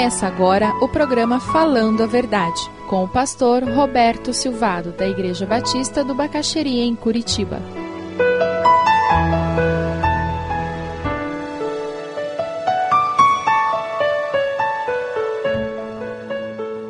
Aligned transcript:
Começa 0.00 0.26
agora 0.26 0.74
o 0.80 0.88
programa 0.88 1.38
Falando 1.38 2.02
a 2.02 2.06
Verdade, 2.06 2.58
com 2.88 3.04
o 3.04 3.08
pastor 3.08 3.62
Roberto 3.62 4.32
Silvado, 4.32 4.92
da 4.92 5.06
Igreja 5.06 5.44
Batista 5.44 6.02
do 6.02 6.14
Bacaxeria, 6.14 6.86
em 6.86 6.96
Curitiba. 6.96 7.60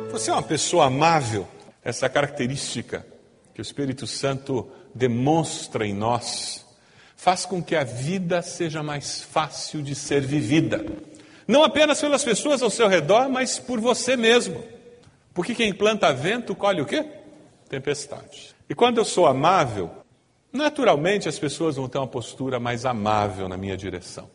Você 0.09 0.31
é 0.31 0.33
uma 0.33 0.41
pessoa 0.41 0.85
amável, 0.85 1.45
essa 1.83 2.07
característica 2.07 3.05
que 3.53 3.59
o 3.59 3.61
Espírito 3.61 4.07
Santo 4.07 4.69
demonstra 4.95 5.85
em 5.85 5.93
nós, 5.93 6.65
faz 7.17 7.45
com 7.45 7.61
que 7.61 7.75
a 7.75 7.83
vida 7.83 8.41
seja 8.41 8.81
mais 8.81 9.21
fácil 9.21 9.81
de 9.81 9.95
ser 9.95 10.21
vivida. 10.21 10.85
Não 11.51 11.65
apenas 11.65 11.99
pelas 11.99 12.23
pessoas 12.23 12.61
ao 12.61 12.69
seu 12.69 12.87
redor, 12.87 13.27
mas 13.27 13.59
por 13.59 13.77
você 13.77 14.15
mesmo. 14.15 14.63
Porque 15.33 15.53
quem 15.53 15.73
planta 15.73 16.13
vento 16.13 16.55
colhe 16.55 16.81
o 16.81 16.85
quê? 16.85 17.05
Tempestade. 17.67 18.55
E 18.69 18.73
quando 18.73 18.99
eu 18.99 19.03
sou 19.03 19.27
amável, 19.27 19.91
naturalmente 20.53 21.27
as 21.27 21.37
pessoas 21.37 21.75
vão 21.75 21.89
ter 21.89 21.97
uma 21.97 22.07
postura 22.07 22.57
mais 22.57 22.85
amável 22.85 23.49
na 23.49 23.57
minha 23.57 23.75
direção. 23.75 24.29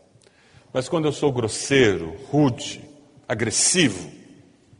Mas 0.74 0.90
quando 0.90 1.06
eu 1.06 1.12
sou 1.12 1.32
grosseiro, 1.32 2.14
rude, 2.30 2.84
agressivo, 3.26 4.12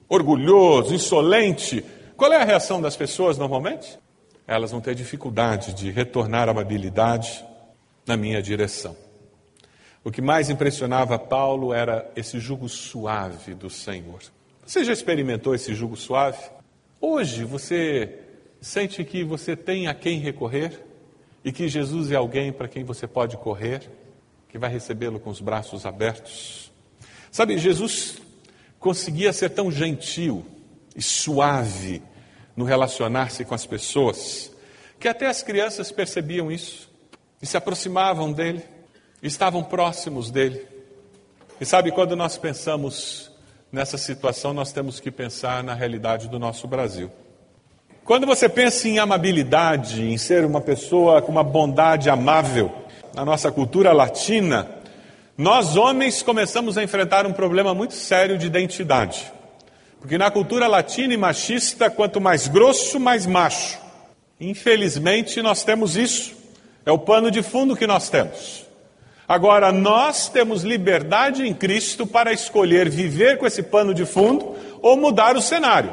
orgulhoso, 0.07 0.95
insolente, 0.95 1.83
qual 2.19 2.31
é 2.31 2.37
a 2.37 2.45
reação 2.45 2.83
das 2.83 2.99
pessoas 2.99 3.39
normalmente? 3.39 3.99
Elas 4.47 4.73
vão 4.73 4.83
ter 4.83 4.95
dificuldade 4.95 5.73
de 5.73 5.91
retornar 5.91 6.49
a 6.49 6.51
amabilidade 6.51 7.43
na 8.07 8.15
minha 8.15 8.43
direção. 8.43 8.95
O 10.07 10.11
que 10.13 10.23
mais 10.23 10.49
impressionava 10.49 11.19
Paulo 11.19 11.75
era 11.75 12.09
esse 12.15 12.39
jugo 12.39 12.69
suave 12.69 13.55
do 13.55 13.69
Senhor. 13.69 14.21
Você 14.65 14.85
já 14.85 14.93
experimentou 14.93 15.53
esse 15.53 15.75
jugo 15.75 15.97
suave? 15.97 16.39
Hoje 17.01 17.43
você 17.43 18.17
sente 18.61 19.03
que 19.03 19.25
você 19.25 19.57
tem 19.57 19.89
a 19.89 19.95
quem 19.95 20.21
recorrer 20.21 20.81
e 21.45 21.51
que 21.51 21.67
Jesus 21.67 22.13
é 22.13 22.15
alguém 22.15 22.53
para 22.53 22.69
quem 22.69 22.85
você 22.85 23.09
pode 23.09 23.37
correr, 23.37 23.91
que 24.49 24.57
vai 24.57 24.71
recebê-lo 24.71 25.19
com 25.19 25.29
os 25.29 25.41
braços 25.41 25.85
abertos. 25.85 26.71
Sabe, 27.33 27.59
Jesus 27.59 28.19
conseguia 28.79 29.33
ser 29.33 29.51
tão 29.51 29.73
gentil 29.73 30.47
e 30.95 31.03
suave 31.03 32.01
no 32.55 32.65
relacionar-se 32.65 33.45
com 33.45 33.57
as 33.57 33.67
pessoas, 33.67 34.53
que 35.01 35.09
até 35.09 35.27
as 35.27 35.43
crianças 35.43 35.91
percebiam 35.91 36.49
isso 36.49 36.89
e 37.43 37.47
se 37.47 37.57
aproximavam 37.57 38.33
dele 38.33 38.76
estavam 39.27 39.63
próximos 39.63 40.31
dele. 40.31 40.67
E 41.61 41.65
sabe, 41.65 41.91
quando 41.91 42.15
nós 42.15 42.37
pensamos 42.37 43.31
nessa 43.73 43.99
situação, 43.99 44.53
nós 44.53 44.73
temos 44.73 45.01
que 45.01 45.11
pensar 45.11 45.63
na 45.65 45.75
realidade 45.75 46.29
do 46.29 46.39
nosso 46.39 46.67
Brasil. 46.69 47.11
Quando 48.05 48.27
você 48.27 48.49
pensa 48.49 48.89
em 48.89 48.99
amabilidade, 48.99 50.05
em 50.05 50.17
ser 50.17 50.45
uma 50.45 50.61
pessoa 50.61 51.21
com 51.21 51.33
uma 51.33 51.43
bondade 51.43 52.09
amável, 52.09 52.73
na 53.15 53.25
nossa 53.25 53.51
cultura 53.51 53.93
latina, 53.93 54.69
nós 55.37 55.77
homens 55.77 56.23
começamos 56.23 56.79
a 56.79 56.85
enfrentar 56.85 57.27
um 57.27 57.33
problema 57.33 57.75
muito 57.75 57.95
sério 57.95 58.39
de 58.39 58.47
identidade. 58.47 59.33
Porque 60.01 60.19
na 60.19 60.31
cultura 60.31 60.67
latina 60.67 61.15
e 61.15 61.17
machista, 61.17 61.91
quanto 61.91 62.21
mais 62.21 62.47
grosso, 62.47 63.01
mais 63.01 63.27
macho. 63.27 63.79
Infelizmente, 64.41 65.43
nós 65.43 65.65
temos 65.65 65.97
isso. 65.97 66.37
É 66.85 66.93
o 66.93 66.99
pano 66.99 67.31
de 67.31 67.43
fundo 67.43 67.75
que 67.75 67.87
nós 67.87 68.09
temos. 68.09 68.67
Agora, 69.29 69.73
nós 69.73 70.29
temos 70.29 70.63
liberdade 70.63 71.47
em 71.47 71.53
Cristo 71.53 72.07
para 72.07 72.33
escolher 72.33 72.89
viver 72.89 73.39
com 73.39 73.47
esse 73.47 73.63
pano 73.63 73.93
de 73.93 74.07
fundo 74.07 74.55
ou 74.81 74.97
mudar 74.97 75.37
o 75.37 75.43
cenário. 75.43 75.93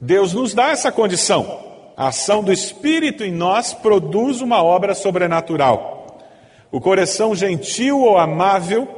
Deus 0.00 0.32
nos 0.32 0.52
dá 0.52 0.70
essa 0.70 0.90
condição. 0.90 1.62
A 1.96 2.08
ação 2.08 2.42
do 2.42 2.52
Espírito 2.52 3.22
em 3.22 3.30
nós 3.30 3.72
produz 3.72 4.40
uma 4.40 4.62
obra 4.62 4.94
sobrenatural. 4.94 6.18
O 6.72 6.80
coração 6.80 7.34
gentil 7.34 8.00
ou 8.00 8.18
amável 8.18 8.88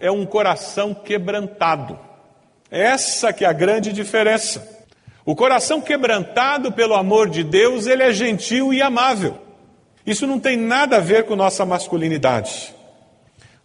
é 0.00 0.10
um 0.10 0.24
coração 0.24 0.94
quebrantado. 0.94 1.98
Essa 2.70 3.32
que 3.32 3.44
é 3.44 3.48
a 3.48 3.52
grande 3.52 3.92
diferença. 3.92 4.66
O 5.26 5.34
coração 5.34 5.80
quebrantado 5.80 6.72
pelo 6.72 6.94
amor 6.94 7.28
de 7.28 7.42
Deus, 7.42 7.86
ele 7.86 8.02
é 8.02 8.12
gentil 8.12 8.72
e 8.72 8.80
amável. 8.80 9.36
Isso 10.06 10.26
não 10.26 10.38
tem 10.38 10.56
nada 10.56 10.96
a 10.96 11.00
ver 11.00 11.24
com 11.24 11.34
nossa 11.34 11.66
masculinidade. 11.66 12.75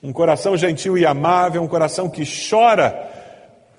Um 0.02 0.12
coração 0.12 0.58
gentil 0.58 0.98
e 0.98 1.06
amável, 1.06 1.62
um 1.62 1.68
coração 1.68 2.10
que 2.10 2.24
chora 2.26 3.10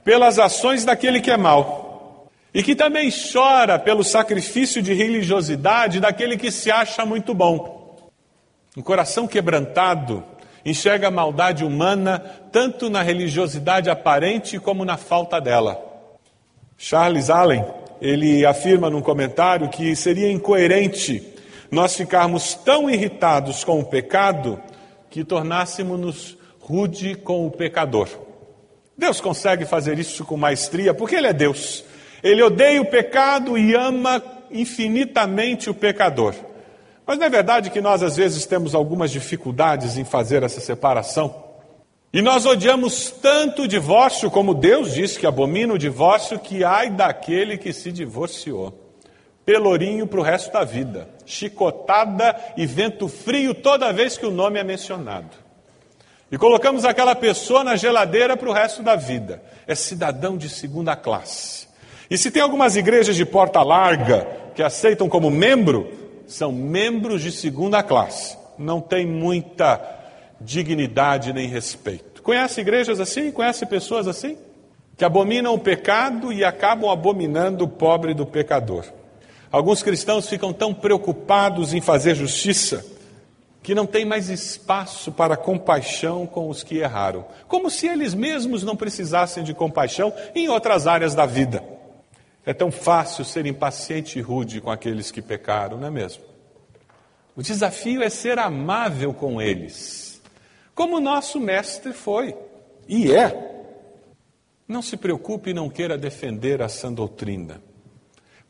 pelas 0.05 0.39
ações 0.39 0.85
daquele 0.85 1.21
que 1.21 1.31
é 1.31 1.37
mau. 1.37 2.29
E 2.55 2.63
que 2.63 2.77
também 2.77 3.11
chora 3.11 3.79
pelo 3.79 4.05
sacrifício 4.05 4.83
de 4.83 4.93
religiosidade 4.93 6.01
daquele 6.01 6.37
que 6.37 6.51
se 6.51 6.71
acha 6.71 7.05
muito 7.05 7.35
bom. 7.35 7.97
Um 8.77 8.83
coração 8.83 9.27
quebrantado 9.27 10.25
enxerga 10.65 11.09
a 11.09 11.11
maldade 11.11 11.65
humana 11.65 12.23
tanto 12.53 12.89
na 12.89 13.03
religiosidade 13.03 13.91
aparente 13.91 14.59
como 14.59 14.85
na 14.85 14.97
falta 14.97 15.41
dela. 15.41 15.83
Charles 16.79 17.31
Allen, 17.31 17.65
ele 18.01 18.47
afirma 18.47 18.89
num 18.91 19.01
comentário 19.01 19.69
que 19.69 19.95
seria 19.97 20.31
incoerente 20.31 21.33
nós 21.71 21.97
ficarmos 21.97 22.55
tão 22.55 22.91
irritados 22.91 23.65
com 23.65 23.81
o 23.81 23.85
pecado 23.85 24.61
que 25.13 25.23
tornássemos-nos 25.23 26.39
rude 26.59 27.15
com 27.15 27.47
o 27.47 27.51
pecador. 27.51 28.09
Deus 28.97 29.21
consegue 29.21 29.67
fazer 29.67 29.99
isso 29.99 30.25
com 30.25 30.39
maestria 30.39 30.95
porque 30.95 31.17
Ele 31.17 31.27
é 31.27 31.35
Deus. 31.35 31.85
Ele 32.23 32.43
odeia 32.43 32.81
o 32.81 32.87
pecado 32.87 33.59
e 33.59 33.75
ama 33.75 34.23
infinitamente 34.51 35.69
o 35.69 35.75
pecador. 35.75 36.35
Mas 37.07 37.19
não 37.19 37.27
é 37.27 37.31
verdade 37.31 37.69
que 37.69 37.81
nós 37.81 38.03
às 38.03 38.17
vezes 38.17 38.47
temos 38.47 38.75
algumas 38.75 39.11
dificuldades 39.11 39.99
em 39.99 40.05
fazer 40.05 40.43
essa 40.43 40.61
separação? 40.63 41.45
E 42.11 42.23
nós 42.23 42.47
odiamos 42.47 43.11
tanto 43.11 43.63
o 43.63 43.69
divórcio, 43.69 44.31
como 44.31 44.55
Deus 44.55 44.95
diz 44.95 45.19
que 45.19 45.27
abomina 45.27 45.75
o 45.75 45.79
divórcio, 45.79 46.39
que 46.39 46.65
ai 46.65 46.89
daquele 46.89 47.59
que 47.59 47.73
se 47.73 47.93
divorciou. 47.93 48.92
Pelourinho 49.45 50.07
para 50.07 50.21
o 50.21 50.23
resto 50.23 50.53
da 50.53 50.65
vida 50.65 51.09
chicotada 51.25 52.37
e 52.57 52.67
vento 52.67 53.09
frio 53.09 53.55
toda 53.55 53.93
vez 53.93 54.17
que 54.17 54.27
o 54.27 54.31
nome 54.31 54.59
é 54.59 54.65
mencionado. 54.65 55.31
E 56.31 56.39
colocamos 56.39 56.85
aquela 56.85 57.15
pessoa 57.15 57.63
na 57.63 57.77
geladeira 57.77 58.37
para 58.37 58.49
o 58.49 58.53
resto 58.53 58.83
da 58.83 58.97
vida. 58.97 59.43
É 59.67 59.75
cidadão 59.75 60.37
de 60.37 60.49
segunda 60.49 60.97
classe. 60.97 61.69
E 62.11 62.17
se 62.17 62.31
tem 62.31 62.43
algumas 62.43 62.77
igrejas 62.77 63.17
de 63.17 63.25
porta 63.25 63.63
larga 63.63 64.27
que 64.55 64.63
aceitam 64.63 65.09
como 65.09 65.31
membro, 65.31 65.91
são 66.27 66.51
membros 66.53 67.23
de 67.23 67.31
segunda 67.31 67.83
classe. 67.83 68.37
Não 68.59 68.81
tem 68.81 69.07
muita 69.07 69.81
dignidade 70.41 71.33
nem 71.33 71.49
respeito. 71.49 72.23
Conhece 72.23 72.61
igrejas 72.61 73.01
assim? 73.01 73.31
Conhece 73.31 73.67
pessoas 73.67 74.09
assim? 74.09 74.39
Que 74.97 75.05
abominam 75.05 75.55
o 75.55 75.59
pecado 75.59 76.33
e 76.33 76.45
acabam 76.45 76.91
abominando 76.91 77.65
o 77.65 77.69
pobre 77.69 78.15
do 78.15 78.25
pecador. 78.25 78.85
Alguns 79.53 79.83
cristãos 79.83 80.27
ficam 80.27 80.51
tão 80.51 80.73
preocupados 80.73 81.75
em 81.75 81.81
fazer 81.83 82.15
justiça 82.15 82.83
que 83.63 83.75
não 83.75 83.87
tem 83.87 84.03
mais 84.03 84.31
espaço 84.31 85.13
para 85.13 85.37
compaixão 85.37 86.27
com 86.27 86.49
os 86.49 86.65
que 86.65 86.79
erraram, 86.79 87.27
como 87.47 87.71
se 87.71 87.87
eles 87.87 88.15
mesmos 88.15 88.65
não 88.65 88.75
precisassem 88.75 89.45
de 89.45 89.53
compaixão 89.53 90.11
em 90.35 90.49
outras 90.49 90.87
áreas 90.87 91.15
da 91.15 91.27
vida. 91.27 91.63
É 92.47 92.55
tão 92.55 92.73
fácil 92.73 93.27
ser 93.27 93.45
impaciente 93.45 94.19
e 94.19 94.23
rude 94.23 94.59
com 94.61 94.71
aqueles 94.71 95.11
que 95.11 95.21
pecaram, 95.21 95.77
não 95.77 95.87
é 95.87 95.91
mesmo? 95.91 96.25
O 97.37 97.43
desafio 97.43 98.03
é 98.03 98.09
ser 98.09 98.39
amável 98.39 99.13
com 99.13 99.41
eles, 99.41 100.21
como 100.75 100.99
nosso 100.99 101.39
mestre 101.39 101.93
foi 101.93 102.35
e 102.89 103.13
é. 103.13 103.51
Não 104.67 104.81
se 104.81 104.97
preocupe 104.97 105.51
e 105.51 105.55
não 105.55 105.69
queira 105.69 105.99
defender 105.99 106.63
a 106.63 106.69
sã 106.69 106.91
doutrina. 106.91 107.61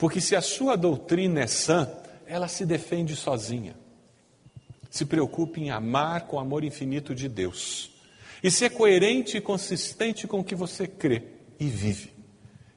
Porque 0.02 0.20
se 0.20 0.34
a 0.34 0.40
sua 0.40 0.74
doutrina 0.74 1.42
é 1.42 1.46
sã, 1.46 1.88
ela 2.26 2.48
se 2.48 2.66
defende 2.66 3.14
sozinha. 3.14 3.76
Se 4.90 5.04
preocupe 5.04 5.60
em 5.60 5.70
amar 5.70 6.22
com 6.22 6.38
o 6.38 6.40
amor 6.40 6.64
infinito 6.64 7.14
de 7.14 7.28
Deus. 7.28 7.92
E 8.42 8.50
ser 8.50 8.70
coerente 8.70 9.36
e 9.36 9.40
consistente 9.40 10.26
com 10.26 10.40
o 10.40 10.44
que 10.44 10.56
você 10.56 10.88
crê 10.88 11.22
e 11.56 11.68
vive. 11.68 12.12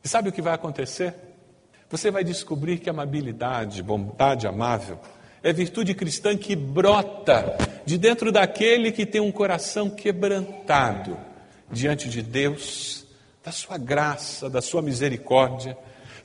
E 0.03 0.07
sabe 0.07 0.29
o 0.29 0.31
que 0.31 0.39
vai 0.39 0.53
acontecer? 0.53 1.15
Você 1.89 2.11
vai 2.11 2.23
descobrir 2.23 2.77
que 2.77 2.91
amabilidade, 2.91 3.81
bondade 3.81 4.45
amável, 4.45 4.99
é 5.41 5.51
virtude 5.51 5.95
cristã 5.95 6.37
que 6.37 6.55
brota 6.55 7.57
de 7.87 7.97
dentro 7.97 8.31
daquele 8.31 8.91
que 8.91 9.03
tem 9.03 9.19
um 9.19 9.31
coração 9.31 9.89
quebrantado 9.89 11.17
diante 11.71 12.07
de 12.07 12.21
Deus, 12.21 13.03
da 13.43 13.51
sua 13.51 13.79
graça, 13.79 14.47
da 14.47 14.61
sua 14.61 14.83
misericórdia 14.83 15.75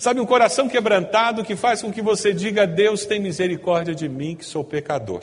Sabe, 0.00 0.18
um 0.18 0.24
coração 0.24 0.66
quebrantado 0.66 1.44
que 1.44 1.54
faz 1.54 1.82
com 1.82 1.92
que 1.92 2.00
você 2.00 2.32
diga: 2.32 2.66
Deus 2.66 3.04
tem 3.04 3.20
misericórdia 3.20 3.94
de 3.94 4.08
mim, 4.08 4.34
que 4.34 4.46
sou 4.46 4.64
pecador. 4.64 5.22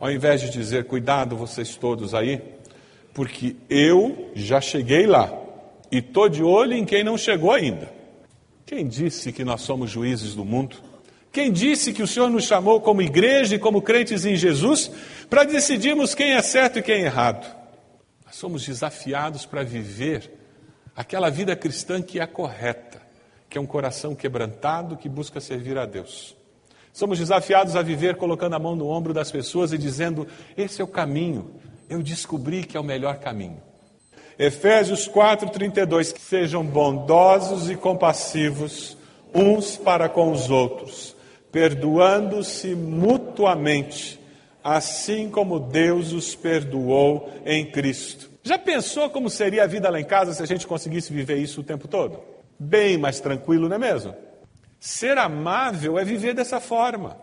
Ao 0.00 0.10
invés 0.10 0.40
de 0.40 0.48
dizer: 0.48 0.86
Cuidado, 0.86 1.36
vocês 1.36 1.76
todos 1.76 2.14
aí, 2.14 2.40
porque 3.12 3.56
eu 3.68 4.30
já 4.34 4.58
cheguei 4.58 5.06
lá 5.06 5.30
e 5.92 5.98
estou 5.98 6.30
de 6.30 6.42
olho 6.42 6.72
em 6.72 6.86
quem 6.86 7.04
não 7.04 7.18
chegou 7.18 7.52
ainda. 7.52 7.92
Quem 8.64 8.88
disse 8.88 9.30
que 9.30 9.44
nós 9.44 9.60
somos 9.60 9.90
juízes 9.90 10.34
do 10.34 10.46
mundo? 10.46 10.76
Quem 11.30 11.52
disse 11.52 11.92
que 11.92 12.02
o 12.02 12.06
Senhor 12.06 12.30
nos 12.30 12.44
chamou 12.44 12.80
como 12.80 13.02
igreja 13.02 13.56
e 13.56 13.58
como 13.58 13.82
crentes 13.82 14.24
em 14.24 14.34
Jesus 14.34 14.90
para 15.28 15.44
decidirmos 15.44 16.14
quem 16.14 16.32
é 16.32 16.40
certo 16.40 16.78
e 16.78 16.82
quem 16.82 17.02
é 17.02 17.04
errado? 17.04 17.54
Nós 18.24 18.36
somos 18.36 18.64
desafiados 18.64 19.44
para 19.44 19.62
viver 19.62 20.30
aquela 20.96 21.28
vida 21.28 21.54
cristã 21.54 22.00
que 22.00 22.18
é 22.18 22.26
correta, 22.26 23.03
que 23.48 23.58
é 23.58 23.60
um 23.60 23.66
coração 23.66 24.14
quebrantado 24.14 24.96
que 24.96 25.08
busca 25.08 25.40
servir 25.40 25.78
a 25.78 25.86
Deus. 25.86 26.36
Somos 26.92 27.18
desafiados 27.18 27.74
a 27.74 27.82
viver 27.82 28.16
colocando 28.16 28.54
a 28.54 28.58
mão 28.58 28.76
no 28.76 28.88
ombro 28.88 29.12
das 29.12 29.30
pessoas 29.30 29.72
e 29.72 29.78
dizendo: 29.78 30.26
esse 30.56 30.80
é 30.80 30.84
o 30.84 30.88
caminho, 30.88 31.54
eu 31.88 32.02
descobri 32.02 32.62
que 32.64 32.76
é 32.76 32.80
o 32.80 32.84
melhor 32.84 33.18
caminho. 33.18 33.60
Efésios 34.38 35.08
4:32 35.08 36.16
Sejam 36.18 36.64
bondosos 36.64 37.70
e 37.70 37.76
compassivos 37.76 38.96
uns 39.34 39.76
para 39.76 40.08
com 40.08 40.30
os 40.30 40.48
outros, 40.48 41.16
perdoando-se 41.50 42.74
mutuamente, 42.74 44.20
assim 44.62 45.28
como 45.28 45.58
Deus 45.58 46.12
os 46.12 46.36
perdoou 46.36 47.28
em 47.44 47.66
Cristo. 47.66 48.30
Já 48.44 48.58
pensou 48.58 49.10
como 49.10 49.28
seria 49.28 49.64
a 49.64 49.66
vida 49.66 49.90
lá 49.90 50.00
em 50.00 50.04
casa 50.04 50.32
se 50.32 50.42
a 50.42 50.46
gente 50.46 50.66
conseguisse 50.66 51.12
viver 51.12 51.38
isso 51.38 51.60
o 51.60 51.64
tempo 51.64 51.88
todo? 51.88 52.20
Bem 52.58 52.96
mais 52.98 53.20
tranquilo, 53.20 53.68
não 53.68 53.76
é 53.76 53.78
mesmo? 53.78 54.14
Ser 54.78 55.18
amável 55.18 55.98
é 55.98 56.04
viver 56.04 56.34
dessa 56.34 56.60
forma. 56.60 57.18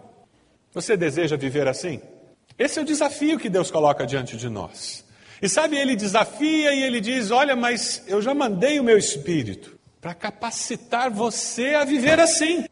Você 0.73 0.97
deseja 0.97 1.35
viver 1.35 1.67
assim? 1.67 2.01
Esse 2.57 2.79
é 2.79 2.81
o 2.81 2.85
desafio 2.85 3.39
que 3.39 3.49
Deus 3.49 3.69
coloca 3.69 4.05
diante 4.05 4.37
de 4.37 4.49
nós. 4.49 5.05
E 5.41 5.49
sabe, 5.49 5.77
ele 5.77 5.95
desafia 5.95 6.73
e 6.73 6.83
ele 6.83 7.01
diz: 7.01 7.31
Olha, 7.31 7.55
mas 7.55 8.03
eu 8.07 8.21
já 8.21 8.33
mandei 8.33 8.79
o 8.79 8.83
meu 8.83 8.97
espírito 8.97 9.79
para 9.99 10.13
capacitar 10.13 11.09
você 11.09 11.75
a 11.75 11.83
viver 11.83 12.19
assim. 12.19 12.65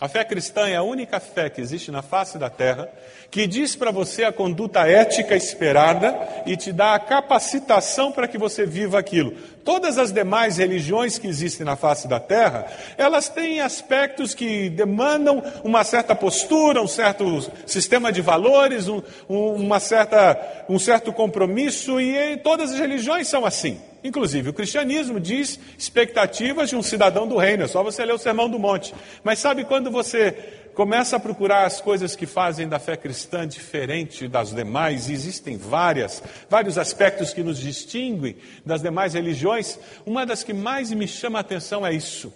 A 0.00 0.08
fé 0.08 0.24
cristã 0.24 0.66
é 0.66 0.76
a 0.76 0.82
única 0.82 1.20
fé 1.20 1.50
que 1.50 1.60
existe 1.60 1.90
na 1.90 2.00
face 2.00 2.38
da 2.38 2.48
terra 2.48 2.88
que 3.30 3.46
diz 3.46 3.76
para 3.76 3.90
você 3.90 4.24
a 4.24 4.32
conduta 4.32 4.88
ética 4.88 5.36
esperada 5.36 6.18
e 6.46 6.56
te 6.56 6.72
dá 6.72 6.94
a 6.94 6.98
capacitação 6.98 8.10
para 8.10 8.26
que 8.26 8.38
você 8.38 8.64
viva 8.64 8.98
aquilo. 8.98 9.32
Todas 9.62 9.98
as 9.98 10.10
demais 10.10 10.56
religiões 10.56 11.18
que 11.18 11.28
existem 11.28 11.66
na 11.66 11.76
face 11.76 12.08
da 12.08 12.18
terra, 12.18 12.66
elas 12.96 13.28
têm 13.28 13.60
aspectos 13.60 14.34
que 14.34 14.70
demandam 14.70 15.42
uma 15.62 15.84
certa 15.84 16.14
postura, 16.14 16.82
um 16.82 16.88
certo 16.88 17.52
sistema 17.66 18.10
de 18.10 18.22
valores, 18.22 18.88
um, 18.88 19.02
uma 19.28 19.78
certa, 19.78 20.64
um 20.66 20.78
certo 20.78 21.12
compromisso, 21.12 22.00
e 22.00 22.38
todas 22.38 22.72
as 22.72 22.78
religiões 22.78 23.28
são 23.28 23.44
assim. 23.44 23.78
Inclusive, 24.02 24.50
o 24.50 24.54
cristianismo 24.54 25.20
diz 25.20 25.58
expectativas 25.78 26.70
de 26.70 26.76
um 26.76 26.82
cidadão 26.82 27.28
do 27.28 27.36
reino, 27.36 27.64
é 27.64 27.68
só 27.68 27.82
você 27.82 28.04
ler 28.04 28.14
o 28.14 28.18
Sermão 28.18 28.48
do 28.48 28.58
Monte. 28.58 28.94
Mas 29.22 29.38
sabe 29.38 29.64
quando 29.64 29.90
você 29.90 30.32
começa 30.74 31.16
a 31.16 31.20
procurar 31.20 31.66
as 31.66 31.80
coisas 31.80 32.16
que 32.16 32.26
fazem 32.26 32.68
da 32.68 32.78
fé 32.78 32.96
cristã 32.96 33.46
diferente 33.46 34.26
das 34.26 34.54
demais, 34.54 35.08
e 35.08 35.12
existem 35.12 35.56
várias, 35.56 36.22
vários 36.48 36.78
aspectos 36.78 37.34
que 37.34 37.42
nos 37.42 37.58
distinguem 37.58 38.36
das 38.64 38.80
demais 38.80 39.14
religiões, 39.14 39.78
uma 40.06 40.24
das 40.24 40.42
que 40.42 40.52
mais 40.52 40.90
me 40.92 41.06
chama 41.06 41.38
a 41.38 41.42
atenção 41.42 41.86
é 41.86 41.92
isso. 41.92 42.32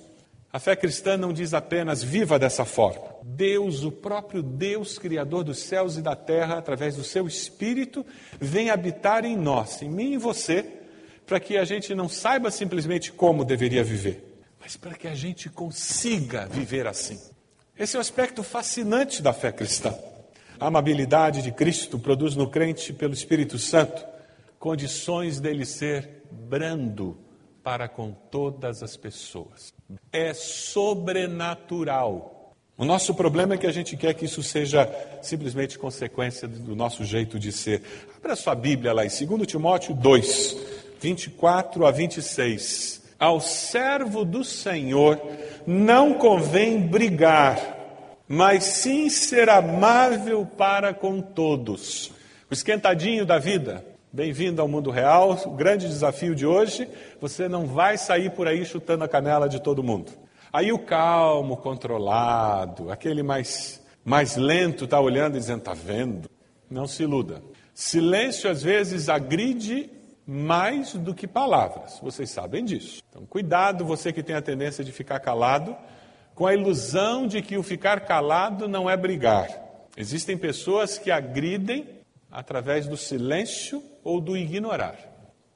A 0.53 0.61
fé 0.61 0.77
cristã 0.77 1.17
não 1.17 1.33
diz 1.33 1.53
apenas 1.53 2.03
viva 2.03 2.39
dessa 2.39 2.65
forma. 2.65 3.03
Deus, 3.25 3.83
o 3.83 3.91
próprio 3.91 4.41
Deus, 4.41 4.99
Criador 4.99 5.43
dos 5.43 5.59
céus 5.59 5.97
e 5.97 6.03
da 6.03 6.15
terra, 6.15 6.59
através 6.59 6.95
do 6.95 7.03
seu 7.03 7.27
Espírito, 7.27 8.07
vem 8.39 8.71
habitar 8.71 9.25
em 9.25 9.37
nós, 9.37 9.83
em 9.83 9.89
mim 9.89 10.13
e 10.13 10.19
você, 10.19 10.65
para 11.27 11.41
que 11.41 11.57
a 11.57 11.65
gente 11.65 11.95
não 11.95 12.09
saiba 12.09 12.51
simplesmente 12.51 13.13
como 13.13 13.45
deveria 13.45 13.85
viver, 13.85 14.43
mas 14.61 14.77
para 14.77 14.95
que 14.95 15.09
a 15.09 15.15
gente 15.15 15.49
consiga 15.49 16.47
viver 16.47 16.87
assim. 16.87 17.19
Esse 17.79 17.97
é 17.97 17.99
o 17.99 18.01
aspecto 18.01 18.43
fascinante 18.43 19.23
da 19.23 19.33
fé 19.33 19.51
cristã. 19.51 19.95
A 20.61 20.69
amabilidade 20.69 21.43
de 21.43 21.51
Cristo 21.51 21.99
produz 21.99 22.37
no 22.37 22.49
crente, 22.49 22.93
pelo 22.93 23.13
Espírito 23.13 23.59
Santo, 23.59 24.07
condições 24.59 25.41
dele 25.41 25.67
ser 25.67 26.23
brando 26.31 27.19
para 27.63 27.89
com 27.89 28.13
todas 28.13 28.83
as 28.83 28.97
pessoas. 28.97 29.73
É 30.13 30.33
sobrenatural. 30.33 32.35
O 32.77 32.85
nosso 32.85 33.15
problema 33.15 33.55
é 33.55 33.57
que 33.57 33.67
a 33.67 33.73
gente 33.73 33.97
quer 33.97 34.15
que 34.15 34.25
isso 34.25 34.43
seja 34.43 34.91
simplesmente 35.23 35.79
consequência 35.79 36.49
do 36.49 36.75
nosso 36.75 37.05
jeito 37.05 37.39
de 37.39 37.53
ser. 37.53 37.83
Abra 38.17 38.35
sua 38.35 38.55
Bíblia 38.55 38.93
lá 38.93 39.05
em 39.05 39.09
2 39.09 39.47
Timóteo 39.47 39.95
2, 39.95 40.57
24 41.05 41.85
a 41.85 41.91
26. 41.91 43.03
Ao 43.19 43.39
servo 43.39 44.25
do 44.25 44.43
Senhor 44.43 45.21
não 45.67 46.15
convém 46.15 46.81
brigar, 46.81 47.59
mas 48.27 48.65
sim 48.65 49.11
ser 49.11 49.51
amável 49.51 50.47
para 50.47 50.95
com 50.95 51.21
todos. 51.21 52.11
O 52.51 52.55
esquentadinho 52.55 53.27
da 53.27 53.39
vida. 53.39 53.85
Bem-vindo 54.11 54.63
ao 54.63 54.69
mundo 54.69 54.91
real. 54.91 55.39
O 55.45 55.51
grande 55.51 55.87
desafio 55.87 56.35
de 56.35 56.47
hoje: 56.47 56.89
você 57.21 57.51
não 57.51 57.67
vai 57.67 57.99
sair 57.99 58.31
por 58.31 58.49
aí 58.49 58.65
chutando 58.65 59.05
a 59.05 59.09
canela 59.09 59.47
de 59.47 59.61
todo 59.61 59.83
mundo. 59.83 60.11
Aí 60.51 60.73
o 60.73 60.79
calmo, 60.79 61.59
controlado, 61.59 62.91
aquele 62.91 63.23
mais, 63.23 63.83
mais 64.03 64.37
lento 64.37 64.85
está 64.85 64.99
olhando 64.99 65.37
e 65.37 65.39
dizendo: 65.39 65.59
está 65.59 65.75
vendo? 65.75 66.31
Não 66.71 66.87
se 66.87 67.03
iluda. 67.03 67.43
Silêncio 67.75 68.51
às 68.51 68.63
vezes 68.63 69.11
agride 69.11 69.91
mais 70.27 70.95
do 70.95 71.15
que 71.15 71.27
palavras. 71.27 71.99
Vocês 72.03 72.31
sabem 72.31 72.65
disso. 72.65 73.03
Então, 73.09 73.27
cuidado, 73.27 73.85
você 73.85 74.13
que 74.13 74.23
tem 74.23 74.35
a 74.35 74.43
tendência 74.43 74.85
de 74.85 74.93
ficar 74.93 75.21
calado, 75.21 75.77
com 76.35 76.47
a 76.47 76.55
ilusão 76.55 77.27
de 77.27 77.41
que 77.43 77.57
o 77.57 77.63
ficar 77.63 78.01
calado 78.01 78.67
não 78.67 78.89
é 78.89 78.97
brigar. 78.97 79.49
Existem 79.97 80.37
pessoas 80.37 80.99
que 80.99 81.11
agridem 81.11 81.89
através 82.31 82.87
do 82.87 82.97
silêncio 82.97 83.83
ou 84.03 84.21
do 84.21 84.37
ignorar. 84.37 84.97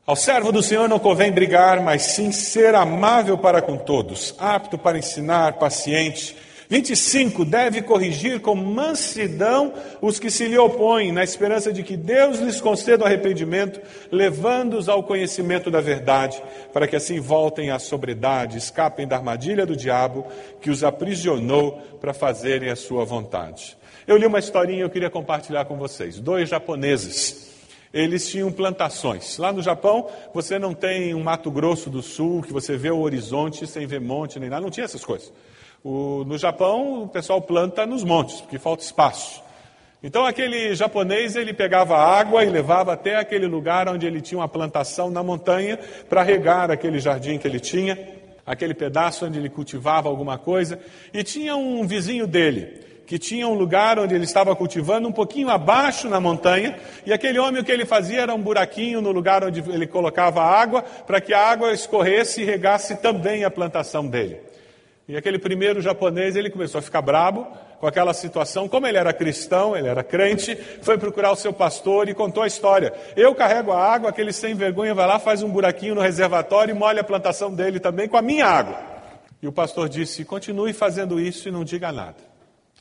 Ao 0.07 0.17
servo 0.17 0.53
do 0.53 0.63
Senhor 0.63 0.89
não 0.89 0.99
convém 0.99 1.31
brigar, 1.33 1.83
mas 1.83 2.03
sim 2.03 2.33
ser 2.33 2.75
amável 2.75 3.37
para 3.37 3.61
com 3.61 3.77
todos, 3.77 4.35
apto 4.39 4.79
para 4.79 4.97
ensinar, 4.97 5.55
paciente 5.55 6.35
25. 6.69 7.45
Deve 7.45 7.81
corrigir 7.81 8.41
com 8.41 8.55
mansidão 8.55 9.73
os 10.03 10.19
que 10.19 10.31
se 10.31 10.47
lhe 10.47 10.59
opõem, 10.59 11.13
na 11.13 11.25
esperança 11.25 11.73
de 11.73 11.83
que 11.83 11.97
Deus 11.97 12.39
lhes 12.39 12.61
conceda 12.61 13.05
o 13.05 13.07
arrependimento, 13.07 13.81
levando-os 14.13 14.89
ao 14.89 15.03
conhecimento 15.03 15.71
da 15.71 15.81
verdade, 15.81 16.43
para 16.73 16.87
que 16.87 16.97
assim 16.97 17.21
voltem 17.21 17.71
à 17.71 17.79
sobriedade, 17.79 18.59
escapem 18.59 19.09
da 19.09 19.17
armadilha 19.17 19.65
do 19.65 19.75
diabo 19.75 20.27
que 20.61 20.71
os 20.71 20.85
aprisionou 20.85 21.81
para 22.01 22.13
fazerem 22.13 22.69
a 22.69 22.77
sua 22.77 23.05
vontade. 23.05 23.77
Eu 24.07 24.17
li 24.17 24.27
uma 24.27 24.39
historinha 24.39 24.81
e 24.81 24.83
eu 24.83 24.91
queria 24.91 25.11
compartilhar 25.11 25.65
com 25.65 25.77
vocês. 25.77 26.19
Dois 26.19 26.49
japoneses. 26.49 27.49
Eles 27.93 28.29
tinham 28.29 28.53
plantações. 28.53 29.39
Lá 29.39 29.51
no 29.51 29.63
Japão, 29.63 30.09
você 30.35 30.59
não 30.59 30.75
tem 30.75 31.15
um 31.15 31.23
Mato 31.23 31.51
Grosso 31.51 31.89
do 31.89 32.03
Sul, 32.03 32.43
que 32.43 32.53
você 32.53 32.77
vê 32.77 32.91
o 32.91 33.01
horizonte 33.01 33.67
sem 33.67 33.87
ver 33.87 34.01
monte 34.01 34.39
nem 34.39 34.51
nada. 34.51 34.61
Não 34.61 34.71
tinha 34.71 34.85
essas 34.85 35.05
coisas. 35.05 35.33
O, 35.85 36.25
no 36.27 36.37
Japão, 36.37 37.05
o 37.05 37.09
pessoal 37.09 37.41
planta 37.41 37.87
nos 37.87 38.03
montes, 38.03 38.41
porque 38.41 38.59
falta 38.59 38.83
espaço. 38.83 39.43
Então, 40.03 40.25
aquele 40.25 40.75
japonês, 40.75 41.35
ele 41.35 41.53
pegava 41.53 41.97
água 41.97 42.45
e 42.45 42.49
levava 42.49 42.93
até 42.93 43.17
aquele 43.17 43.47
lugar 43.47 43.89
onde 43.89 44.07
ele 44.07 44.21
tinha 44.21 44.39
uma 44.39 44.49
plantação 44.49 45.11
na 45.11 45.23
montanha 45.23 45.79
para 46.09 46.23
regar 46.23 46.71
aquele 46.71 47.01
jardim 47.01 47.37
que 47.37 47.49
ele 47.49 47.59
tinha, 47.59 47.99
aquele 48.47 48.75
pedaço 48.75 49.27
onde 49.27 49.39
ele 49.39 49.49
cultivava 49.49 50.09
alguma 50.09 50.39
coisa. 50.39 50.79
E 51.13 51.25
tinha 51.25 51.57
um 51.57 51.85
vizinho 51.85 52.29
dele, 52.29 52.81
que 53.07 53.19
tinha 53.19 53.49
um 53.49 53.55
lugar 53.55 53.99
onde 53.99 54.15
ele 54.15 54.25
estava 54.25 54.55
cultivando 54.55 55.09
um 55.09 55.13
pouquinho 55.13 55.49
abaixo 55.49 56.09
na 56.09 56.21
montanha, 56.21 56.79
e 57.05 57.13
aquele 57.13 57.39
homem 57.41 57.61
o 57.61 57.65
que 57.65 57.73
ele 57.73 57.85
fazia 57.85 58.21
era 58.21 58.35
um 58.35 58.41
buraquinho 58.41 59.01
no 59.01 59.11
lugar 59.11 59.43
onde 59.43 59.61
ele 59.69 59.87
colocava 59.87 60.43
água, 60.43 60.83
para 60.83 61.21
que 61.21 61.35
a 61.35 61.41
água 61.41 61.73
escorresse 61.73 62.43
e 62.43 62.45
regasse 62.45 62.97
também 62.97 63.45
a 63.45 63.51
plantação 63.51 64.07
dele. 64.07 64.49
E 65.09 65.17
aquele 65.17 65.39
primeiro 65.39 65.81
japonês, 65.81 66.37
ele 66.37 66.51
começou 66.51 66.81
a 66.81 66.83
ficar 66.83 67.01
brabo 67.01 67.47
com 67.81 67.87
aquela 67.87 68.13
situação. 68.13 68.69
Como 68.69 68.87
ele 68.87 68.99
era 68.99 69.11
cristão, 69.11 69.75
ele 69.75 69.89
era 69.89 70.05
crente, 70.05 70.55
foi 70.83 70.99
procurar 70.99 71.33
o 71.33 71.37
seu 71.37 71.51
pastor 71.51 72.11
e 72.11 72.15
contou 72.15 72.43
a 72.43 72.47
história. 72.47 72.93
Eu 73.17 73.35
carrego 73.35 73.73
a 73.73 73.83
água, 73.83 74.11
aquele 74.11 74.35
sem 74.35 74.55
vergonha 74.55 74.95
vai 74.95 75.07
lá, 75.07 75.19
faz 75.19 75.43
um 75.43 75.49
buraquinho 75.49 75.95
no 75.95 76.03
reservatório 76.03 76.73
e 76.73 76.79
molha 76.79 77.01
a 77.01 77.05
plantação 77.05 77.55
dele 77.55 77.81
também 77.81 78.07
com 78.07 78.19
a 78.19 78.23
minha 78.23 78.45
água. 78.45 78.79
E 79.41 79.49
o 79.49 79.53
pastor 79.53 79.89
disse: 79.89 80.27
continue 80.27 80.75
fazendo 80.75 81.19
isso 81.19 81.49
e 81.49 81.51
não 81.51 81.65
diga 81.65 81.91
nada. 81.91 82.17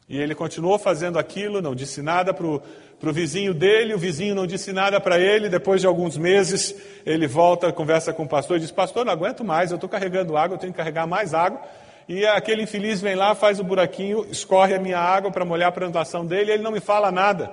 E 0.10 0.20
ele 0.20 0.36
continuou 0.36 0.78
fazendo 0.78 1.18
aquilo, 1.18 1.62
não 1.62 1.74
disse 1.74 2.02
nada 2.02 2.34
para 2.34 2.46
o 2.46 3.14
vizinho 3.14 3.54
dele, 3.54 3.94
o 3.94 3.98
vizinho 3.98 4.36
não 4.36 4.46
disse 4.46 4.74
nada 4.74 5.00
para 5.00 5.18
ele. 5.18 5.48
Depois 5.48 5.80
de 5.80 5.88
alguns 5.88 6.18
meses, 6.18 6.76
ele 7.06 7.26
volta, 7.26 7.72
conversa 7.72 8.12
com 8.12 8.24
o 8.24 8.28
pastor 8.28 8.58
e 8.58 8.60
diz: 8.60 8.72
Pastor, 8.72 9.06
não 9.06 9.14
aguento 9.14 9.46
mais, 9.46 9.72
eu 9.72 9.76
estou 9.76 9.90
carregando 9.90 10.36
água, 10.36 10.56
eu 10.56 10.60
tenho 10.60 10.74
que 10.74 10.78
carregar 10.78 11.08
mais 11.08 11.34
água 11.34 11.62
e 12.08 12.26
aquele 12.26 12.64
infeliz 12.64 13.02
vem 13.02 13.16
lá, 13.16 13.36
faz 13.36 13.60
o 13.60 13.64
buraquinho, 13.64 14.26
escorre 14.32 14.74
a 14.74 14.80
minha 14.80 15.00
água 15.00 15.30
para 15.30 15.44
molhar 15.44 15.70
a 15.70 15.72
plantação 15.72 16.26
dele, 16.26 16.52
e 16.52 16.54
ele 16.54 16.64
não 16.64 16.72
me 16.72 16.80
fala 16.80 17.12
nada. 17.12 17.52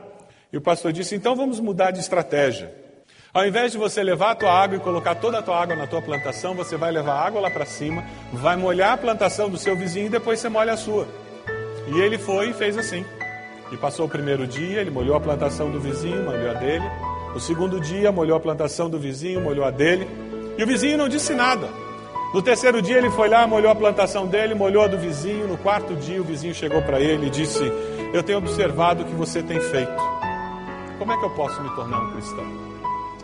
E 0.53 0.57
o 0.57 0.61
pastor 0.61 0.93
disse: 0.93 1.17
então 1.17 1.35
vamos 1.35 1.59
mudar 1.59 1.91
de 1.91 1.99
estratégia. 1.99 2.73
Ao 3.33 3.45
invés 3.45 3.73
de 3.73 3.79
você 3.79 4.01
levar 4.01 4.31
a 4.31 4.35
tua 4.37 4.53
água 4.53 4.77
e 4.77 4.81
colocar 4.81 5.17
toda 5.17 5.41
a 5.41 5.43
tua 5.43 5.61
água 5.61 5.75
na 5.75 5.89
tua 5.89 6.01
plantação, 6.01 6.55
você 6.55 6.77
vai 6.77 6.93
levar 6.93 7.15
água 7.15 7.41
lá 7.41 7.51
para 7.51 7.67
cima, 7.67 8.05
vai 8.33 8.55
molhar 8.55 8.93
a 8.93 8.97
plantação 8.97 9.51
do 9.51 9.59
seu 9.59 9.75
vizinho 9.75 10.07
e 10.07 10.11
depois 10.11 10.39
você 10.39 10.49
molha 10.49 10.75
a 10.75 10.77
sua. 10.77 11.09
E 11.89 12.01
ele 12.01 12.17
foi 12.17 12.51
e 12.51 12.55
fez 12.55 12.79
assim. 12.79 13.05
E 13.73 13.77
passou 13.77 14.07
o 14.07 14.09
primeiro 14.09 14.47
dia, 14.47 14.81
ele 14.81 14.91
molhou 14.91 15.17
a 15.17 15.21
plantação 15.21 15.69
do 15.69 15.81
vizinho, 15.81 16.23
molhou 16.23 16.49
a 16.49 16.55
dele. 16.55 16.85
O 17.35 17.41
segundo 17.41 17.81
dia, 17.81 18.13
molhou 18.13 18.37
a 18.37 18.41
plantação 18.41 18.89
do 18.89 19.01
vizinho, 19.01 19.41
molhou 19.41 19.65
a 19.65 19.71
dele. 19.73 20.07
E 20.57 20.63
o 20.63 20.67
vizinho 20.67 20.97
não 20.97 21.09
disse 21.09 21.35
nada. 21.35 21.69
No 22.35 22.43
terceiro 22.43 22.83
dia, 22.83 22.99
ele 22.99 23.11
foi 23.11 23.29
lá, 23.29 23.47
molhou 23.47 23.71
a 23.71 23.77
plantação 23.77 24.27
dele, 24.27 24.57
molhou 24.57 24.83
a 24.83 24.89
do 24.89 24.99
vizinho. 24.99 25.47
No 25.47 25.57
quarto 25.57 25.95
dia, 25.95 26.21
o 26.21 26.25
vizinho 26.25 26.53
chegou 26.53 26.83
para 26.83 27.01
ele 27.01 27.29
e 27.29 27.31
disse: 27.31 27.63
Eu 28.13 28.25
tenho 28.25 28.39
observado 28.39 29.05
o 29.05 29.07
que 29.07 29.15
você 29.15 29.41
tem 29.41 29.61
feito. 29.61 29.95
Como 30.99 31.13
é 31.13 31.17
que 31.17 31.25
eu 31.25 31.31
posso 31.31 31.63
me 31.63 31.71
tornar 31.77 32.01
um 32.01 32.11
cristão? 32.11 32.45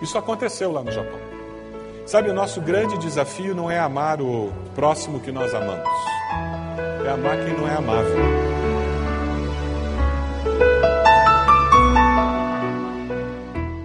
Isso 0.01 0.17
aconteceu 0.17 0.71
lá 0.71 0.85
no 0.85 0.93
Japão. 0.93 1.19
Sabe, 2.07 2.31
o 2.31 2.33
nosso 2.33 2.61
grande 2.61 2.97
desafio 2.99 3.53
não 3.53 3.69
é 3.69 3.81
amar 3.81 4.21
o 4.23 4.53
próximo 4.77 5.19
que 5.19 5.33
nós 5.33 5.53
amamos, 5.53 5.91
é 7.05 7.11
amar 7.11 7.37
quem 7.45 7.53
não 7.53 7.67
é 7.67 7.75
amável. 7.75 8.60